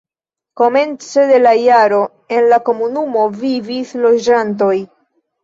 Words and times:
Komence 0.59 1.25
de 1.31 1.37
la 1.43 1.51
jaro 1.63 1.99
en 2.39 2.49
la 2.55 2.59
komunumo 2.71 3.27
vivis 3.43 3.95
loĝantoj. 4.09 4.73